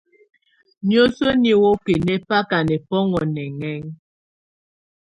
Niǝ́suǝ́ 0.87 1.37
nihoki 1.41 1.93
nɛ́ 2.05 2.21
baka 2.27 2.57
nɛbɔ́ŋɔ 2.67 3.21
nɛŋɛŋá. 3.35 3.89